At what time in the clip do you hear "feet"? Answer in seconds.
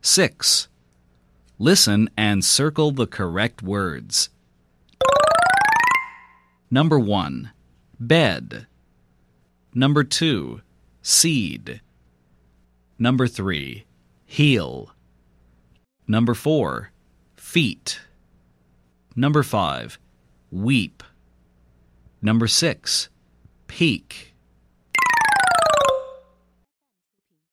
17.36-18.00